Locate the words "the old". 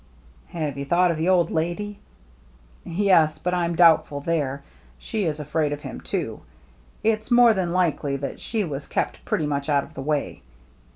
1.17-1.51